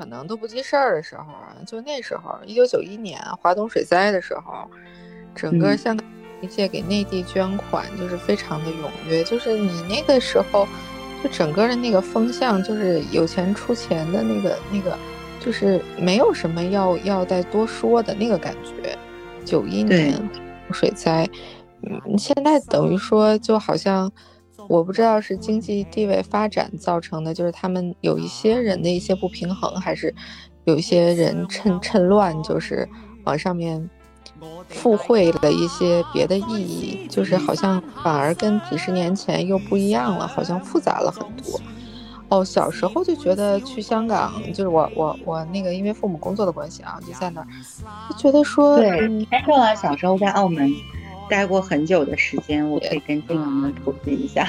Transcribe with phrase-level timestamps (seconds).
[0.00, 4.66] 可能都不记事儿的时候啊，就那时候，一九九一年华东水灾的时候，
[5.34, 6.08] 整个香港
[6.40, 10.66] 一届给内地捐款就是非常的踊跃，就是你那个时候，
[11.22, 14.96] 就整个的那个风向就是有钱出钱的那个那个，
[15.38, 18.96] 就是没有什么要要再多说的那个感觉。
[19.44, 20.18] 九一年
[20.72, 21.28] 水灾，
[21.82, 24.10] 嗯，现在等于说就好像。
[24.68, 30.14] 我不知道是经济地位发展造成的，就是他们有一些人的一些不平衡，还是
[30.64, 32.88] 有一些人趁趁乱，就是
[33.24, 33.88] 往上面
[34.68, 41.60] 附会了一些别的意义，就是好像反而跟几十年前又不一样了，好像复杂了很多。
[42.28, 47.46] 哦，小时候就觉得去香港，就是我我我那个因为父母工作的关系啊，就在那儿，
[48.08, 50.72] 就觉得说，对，开说了小时候在澳门。
[51.30, 54.46] 待过很久的时间，我可以跟静阳们普及一下，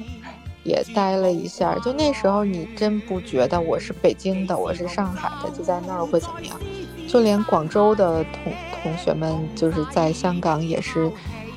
[0.62, 1.74] 也待了一下。
[1.82, 6.60] 就那时候，你真不觉得我是北京的，我是上海的，就在那儿会怎么样？
[7.08, 11.10] 就连广州的同同学们，就是在香港也是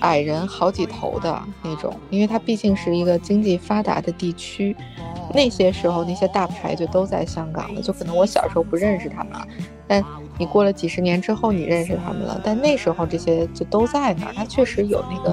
[0.00, 4.74] 矮人好几头的那种，因为它毕竟是一个经济发达的地区。
[5.32, 9.32] 那些时候，那些大牌就都在香港了，就可能我小时候不认识他们，
[9.86, 10.04] 但。
[10.36, 15.30] 你过了几十年之后，你认识他们了，但那时候这些就都在那儿，他确实有那个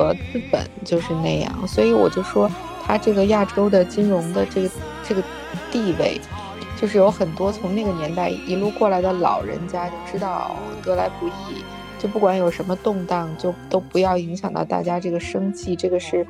[0.00, 2.50] 呃资本就是那样，所以我就说
[2.84, 4.70] 他这个亚洲的金融的这个
[5.04, 5.22] 这个
[5.70, 6.20] 地位，
[6.76, 11.62] 就是有很多从那个年代一路过来的老人家就知道得来不易，
[11.96, 16.26] 就不管有什么动荡，就都不要影响到大家这个生计，这个是。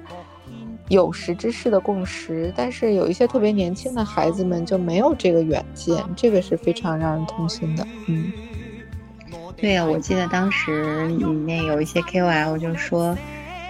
[0.91, 7.86] 有识之士的共识，但是有一些特别年轻的孩子们就没有这个远见，这个是非常让人痛心的。
[8.08, 8.32] 嗯，
[9.56, 13.16] 对呀，我记得当时里面有一些 KOL 就说：“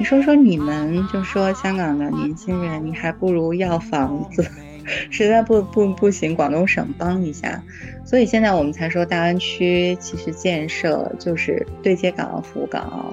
[0.00, 4.42] 你说说你们，就说香港的年轻人，你还不如要房子，
[5.12, 7.62] 实在不不不行，广东省帮一下。”
[8.02, 13.12] 所以现在我们才说大湾区其实建设就是对接港澳、服务港澳。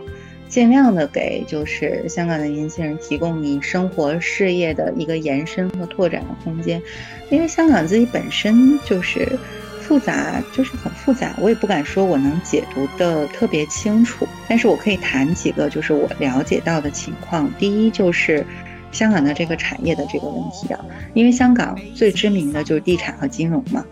[0.50, 6.82] 尽量的给就是香港的年轻人提供你生活事业的一个延伸和拓展的空间，
[7.30, 9.38] 因为香港自己本身就是
[9.82, 17.52] 复杂，就是很复杂，我也不敢说我能解读的特别清楚，但是我可以谈几个就是我了解到的情况。
[17.60, 18.46] 第一就是
[18.92, 20.80] 香港的这个产业的这个问题啊，
[21.14, 23.86] 因为香港最知名的就是地产和金融嘛，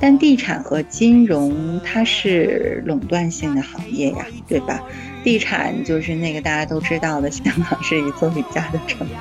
[0.00, 4.82] 但地产和金融它是垄断性的行业呀，对吧？
[5.22, 9.14] 地产就是那个大家都知道的，香港是一座李家的城市，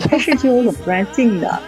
[0.08, 1.60] 它是具有垄断性的，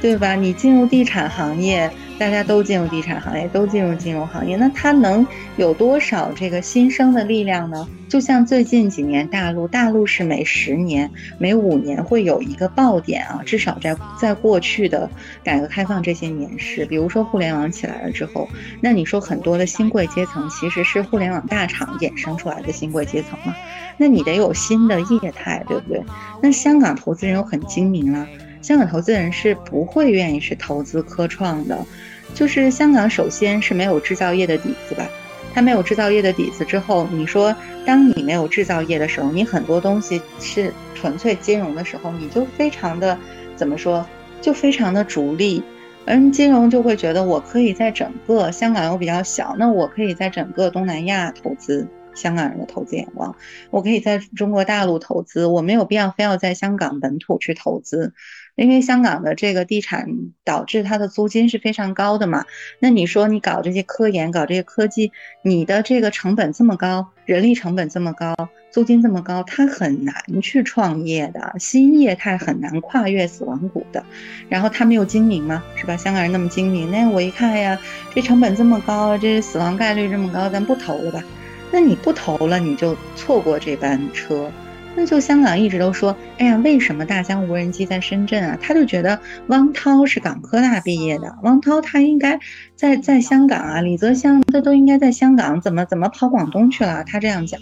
[0.00, 0.34] 对吧？
[0.34, 1.90] 你进入地产行业。
[2.18, 7.88] 大家都进入地产行业，都进入金融行业，那它能有多少这个新生的力量呢？
[8.08, 15.08] 就像最近几年大陆，大陆是每十年、每五年会有一个爆点啊，至少在在过去的
[15.44, 18.48] 改革开放这些年是，比如说互联网起来了之后，
[18.80, 23.54] 那你说很多的新贵阶层其实是互联网大厂衍生出来的新贵阶层嘛？
[23.96, 26.02] 那你得有新的业态，对不对？
[26.42, 28.26] 那香港投资人又很精明了。
[28.68, 31.86] 香港投资人是不会愿意去投资科创的，
[32.34, 35.08] 就是香港首先是没有制造业的底子吧，
[35.54, 37.56] 它没有制造业的底子之后，你说
[37.86, 43.18] 当你没有制造业的时候，你很多东西是纯粹金融的时候，你就非常的
[43.56, 44.06] 怎么说，
[44.42, 45.62] 就非常的逐利，
[46.04, 53.34] 而金融就会觉得我可以在整个香港又比较小，那我可以在整个东南亚投资，香港人的投资眼光，
[53.70, 58.12] 我可以在中国大陆投资，我没有必要非要在香港本土去投资。
[58.58, 60.08] 因为香港的这个地产
[60.44, 62.44] 导致它的租金是非常高的嘛，
[62.80, 68.34] 那你说你搞这些科研、搞这些科技，你的这个成本这么高，人力成本这么高，
[68.72, 74.04] 租金这么高，它很难去创业的，新业态很难跨越死亡谷的。
[74.48, 75.96] 然后他们又精明嘛，是吧？
[75.96, 77.78] 香港人那么精明，那我一看呀，
[78.12, 81.22] 这成本这么高，这死亡概率这么高，咱不投了吧？
[81.70, 84.50] 那你不投了，你就错过这班车。
[84.98, 88.58] 那就香港一直都说，哎呀，为什么大疆无人机在深圳啊？
[88.60, 92.40] 他就觉得汪涛是港科大毕业的，汪涛他应该
[92.74, 97.04] 在在香港啊，李泽湘他都应该在香港，怎么怎么跑广东去了？
[97.04, 97.60] 他这样讲。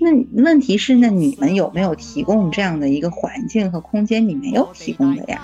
[0.00, 4.26] 那问题是，那你们有没有提供这样的一个环境和空间？
[4.26, 5.38] 你没有提供的呀，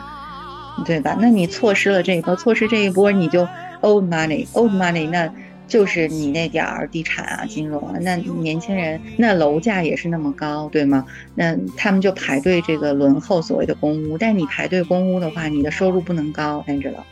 [0.87, 1.19] 对吧？
[1.21, 3.47] 那你错失了这一波，错失这一波，你就
[3.83, 5.31] old money，old money，那。
[5.69, 11.05] 就是你那点儿地产啊、金融啊，那年轻人那楼价也是那么高，对吗？
[11.35, 17.05] 那他们就排队这个轮候所谓的公屋，但你排队公屋的话，你的收入不能高，你知道？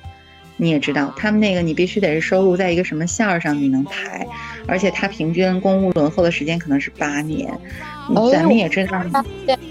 [0.57, 4.25] 你也知道，他们那个你必须得是收入在一个什么线儿上你能排，
[4.69, 7.53] 而且他平均公屋轮候的时间可能是八年，
[8.33, 9.03] 咱们也知道。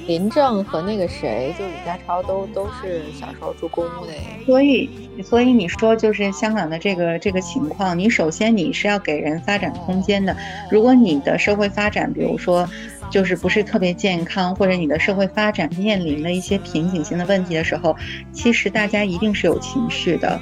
[0.05, 4.11] 林郑和那个谁，就李家超都都是小时候住公屋的。
[4.45, 4.89] 所以，
[5.23, 10.35] 所以你说就是香港的这个这个情况，你首先你是要给人发展空间的。
[10.69, 12.67] 如果你的社会发展，比如说
[13.09, 17.95] 就是不是特别健康，或者你的社会发展面临了一些瓶颈性的问题的时候，
[18.33, 20.39] 其实大家一定是有情绪的。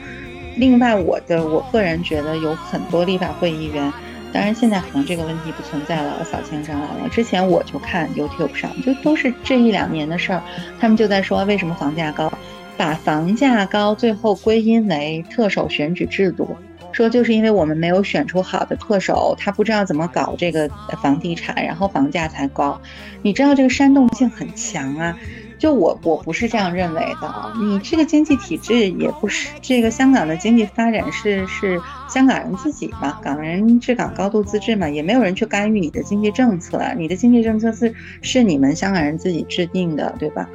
[0.58, 3.94] 另外，我的我个人觉得有很多立法会议员。
[4.34, 7.10] 当然，现在可能这个问题不存在了，扫清上来了。
[7.10, 10.42] 之前我就看 YouTube 上，就都是这一两年的事儿，
[10.80, 12.32] 他们就在说为什么房价高，
[12.78, 16.56] 把房价高最后归因为特首选举制度，
[16.92, 20.70] 说就是因为我们没有选出好的特首，他不知道怎么搞这个
[21.02, 22.80] 房地产，然后房价才高。
[23.22, 25.18] 你知道这个煽动性很强啊。
[25.62, 31.80] 就我我不是这样认为的啊，你这个经济体制也不是这个香港的经济发展是是
[32.10, 37.94] 香港人自己嘛，港人治港高度自治嘛，也没有人去干预你的经济政策，你的经济政策是
[38.24, 40.50] 是你们香港人自己制定的，对吧？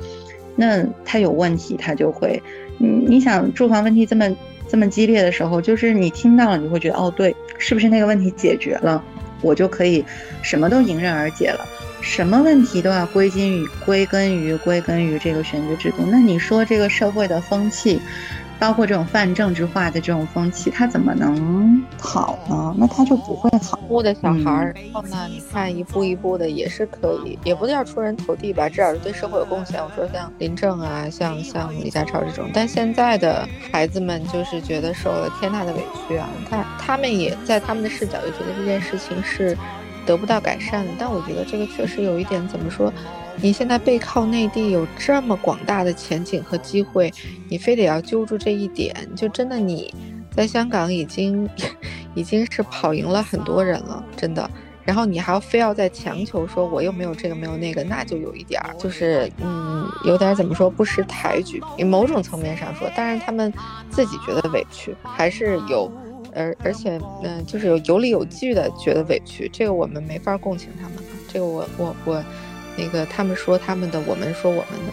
[0.56, 2.42] 那他有问题，他就会，
[2.76, 4.36] 你，你想住房问题这么
[4.66, 9.00] 这么激烈的时候，就是你听到了，你会觉得哦，对，是不是那个问题解决了，
[9.40, 10.04] 我就可以
[10.42, 11.64] 什么都迎刃而解了。
[12.00, 18.00] 什么问题都要归根于归根于归根于这个选举制度，那你说这个社会的风气，
[18.58, 22.74] 包括这种泛政治化的这种风气，它怎么能好呢？
[22.78, 23.78] 那它就不会好。
[23.88, 29.82] 屋的小孩儿，然后呢，你看一步一步的也是可以，也不叫出人头地吧，至少是对社会有贡献。
[29.82, 39.56] 我说像林郑啊，像像李家超这种，但现在的孩子们就是觉得受了天大的委屈啊，他他们也在他们的视角就觉得这件事情是。
[40.06, 42.92] 得不到改善，但我觉得这个确实有一点，怎么说？
[43.38, 47.12] 你现在背靠内地有这么广大的前景和机会，
[47.50, 49.92] 你非得要揪住这一点，就真的你
[50.30, 51.46] 在香港已经
[52.14, 54.48] 已经是跑赢了很多人了，真的。
[54.84, 61.60] 然后你还要非要再强求说我又没有这个没有那个，那就有一点儿，就是嗯，有点怎么说不识抬举。
[61.76, 63.52] 你某种层面上说，当然他们
[63.90, 65.92] 自己觉得委屈，还是有。
[66.36, 70.98] 而而且，嗯，就是有有理有据的觉得委屈，这个我们没法共情他们。
[71.26, 72.24] 这个我我我，
[72.76, 74.92] 那个他们说他们的，我们说我们的，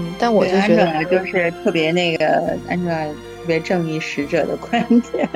[0.00, 5.28] 嗯，但我就觉得就是特别那个 Angela 特别正义使者的观点。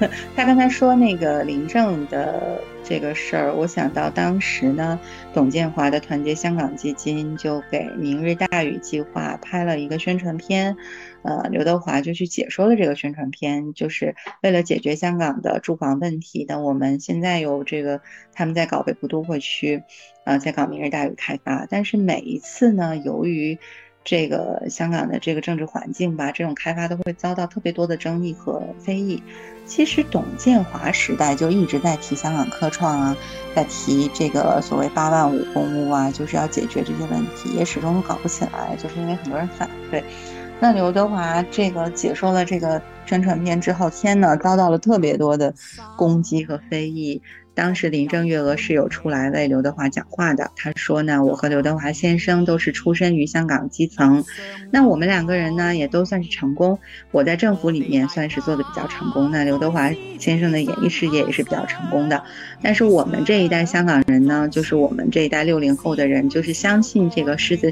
[0.34, 4.98] 他刚才说那个林郑的这个事儿，我想到当时呢，
[5.32, 10.76] 董建华的团结香港基金就给明日大屿计划拍了一个宣传片，
[11.22, 16.46] 呃，刘德华就去解说了这个宣传片，就是为了解决香港的住房问题。
[16.48, 18.00] 那我们现在有这个，
[18.32, 19.82] 他们在搞北部都会区，
[20.24, 23.58] 呃，在搞明日大屿开发，但是每一次呢，由于
[24.02, 29.22] 这个香港的这个政治环境吧，这种开发都会遭到特别多的争议和非议。
[29.66, 33.16] 其实董建华时代就一直在提香港科创啊，
[33.54, 40.02] 在提这个所谓八万五公屋啊，就是要解决这些问题，也始终搞不起来，就是因为很多人反对。
[40.58, 45.54] 那刘德华这个解说了这个宣传片之后，天呐，遭到了特别多的
[45.96, 47.22] 攻击和非议。
[47.60, 54.24] 当时林郑月娥是有出来为刘德华讲话的，他说呢，我和刘德华先生都是出身于香港基层，
[54.70, 56.78] 那我们两个人呢也都算是成功，
[57.10, 62.24] 我在政府里面算是做的比较成功，那刘德华先生的演艺事业也是比较成功的，
[62.62, 67.70] 但是我们这一代香港人呢，就是我们这一代六零后的人，就是相信这个狮子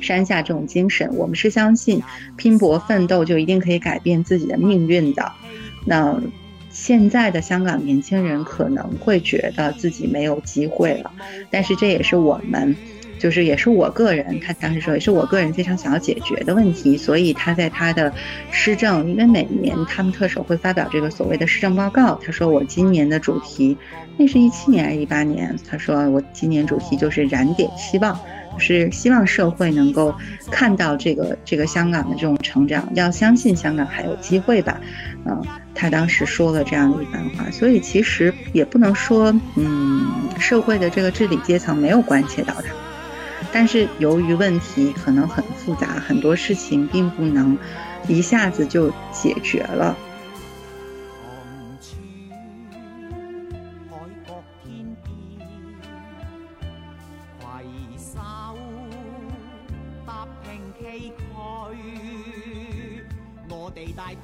[0.00, 2.02] 山下这种精神，我们是相信
[2.36, 5.30] 拼搏奋斗就一定可以改变自己的命运的，
[5.86, 6.20] 那。
[6.80, 11.16] 现在的香港年轻人可能会觉得自己没有机会了，
[11.50, 12.78] 但是这也是我们，
[13.18, 16.96] 就是也是我个人，他当时说也是我个人非常想要解决的问题。
[16.96, 18.12] 所以他在他的
[18.50, 23.76] 施政，因为每年他们特首会发表这个所谓的施政报告，他说我今年的主题，
[24.16, 25.54] 那是一七年还是一八年？
[25.68, 28.18] 他说我今年主题就是燃点希望，
[28.54, 30.14] 就是希望社会能够
[30.50, 34.80] 看到这个这个香港的这种成长，要相信香港还有机会吧，
[35.24, 35.42] 嗯。
[35.80, 40.04] 他当时说了这样的一番话，所以其实也不能说，嗯，
[40.36, 42.74] 社会的这个治理阶层没有关切到他，
[43.52, 47.58] 但是由于问题可能很复杂，很多事情并不能
[48.06, 49.96] 一下子就解决了。
[63.48, 64.14] 努力写